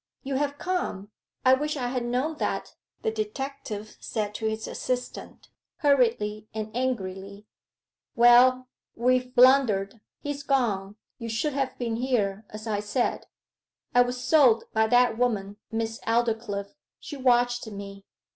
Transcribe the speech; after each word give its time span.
'You 0.23 0.33
have 0.37 0.57
come 0.57 1.11
I 1.45 1.53
wish 1.53 1.77
I 1.77 1.89
had 1.89 2.03
known 2.03 2.37
that,' 2.37 2.73
the 3.03 3.11
detective 3.11 3.97
said 4.01 4.33
to 4.33 4.47
his 4.47 4.67
assistant, 4.67 5.49
hurriedly 5.81 6.47
and 6.55 6.75
angrily. 6.75 7.45
'Well, 8.15 8.67
we've 8.95 9.35
blundered 9.35 10.01
he's 10.19 10.41
gone 10.41 10.95
you 11.19 11.29
should 11.29 11.53
have 11.53 11.77
been 11.77 11.97
here, 11.97 12.45
as 12.49 12.65
I 12.65 12.79
said! 12.79 13.27
I 13.93 14.01
was 14.01 14.19
sold 14.19 14.63
by 14.73 14.87
that 14.87 15.19
woman, 15.19 15.57
Miss 15.71 15.99
Aldclyffe 16.07 16.73
she 16.99 17.15
watched 17.15 17.67
me. 17.67 18.03